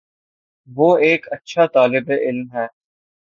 وہ 0.69 0.89
ایک 0.97 1.27
اچھا 1.31 1.65
طالب 1.73 2.11
علم 2.19 2.47
ہے 2.53 2.65